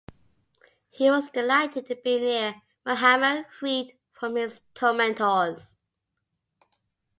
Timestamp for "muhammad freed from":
2.83-4.35